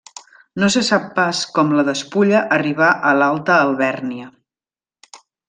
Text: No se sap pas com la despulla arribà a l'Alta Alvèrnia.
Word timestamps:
No 0.61 0.69
se 0.75 0.81
sap 0.85 1.03
pas 1.19 1.41
com 1.57 1.75
la 1.79 1.85
despulla 1.89 2.39
arribà 2.57 2.87
a 3.11 3.13
l'Alta 3.19 3.59
Alvèrnia. 3.67 4.27